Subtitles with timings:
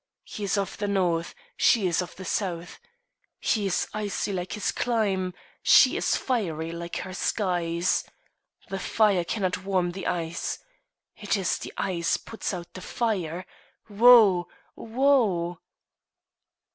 [0.23, 2.79] He is of the North; she is of the South.
[3.39, 8.03] He is icy like his clime; she is fiery like her skies.
[8.69, 10.57] The fire cannot warm the ice.
[11.15, 13.45] It is the ice puts out the fire!
[13.89, 14.47] Woe!
[14.75, 15.59] woe!"